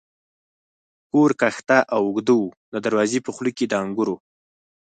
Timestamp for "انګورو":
3.83-4.15